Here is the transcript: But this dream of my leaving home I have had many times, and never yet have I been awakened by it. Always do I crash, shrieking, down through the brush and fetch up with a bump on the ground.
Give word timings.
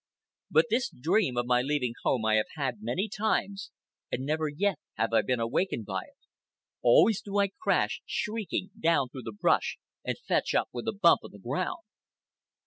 But 0.49 0.65
this 0.71 0.89
dream 0.89 1.37
of 1.37 1.45
my 1.45 1.61
leaving 1.61 1.93
home 2.01 2.25
I 2.25 2.33
have 2.37 2.47
had 2.55 2.81
many 2.81 3.07
times, 3.07 3.69
and 4.11 4.25
never 4.25 4.47
yet 4.47 4.79
have 4.95 5.13
I 5.13 5.21
been 5.21 5.39
awakened 5.39 5.85
by 5.85 6.05
it. 6.07 6.17
Always 6.81 7.21
do 7.21 7.37
I 7.37 7.49
crash, 7.61 8.01
shrieking, 8.07 8.71
down 8.79 9.09
through 9.09 9.21
the 9.25 9.37
brush 9.39 9.77
and 10.03 10.17
fetch 10.17 10.55
up 10.55 10.69
with 10.73 10.87
a 10.87 10.91
bump 10.99 11.19
on 11.23 11.29
the 11.31 11.37
ground. 11.37 11.83